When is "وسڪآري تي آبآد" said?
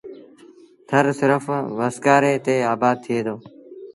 1.79-2.95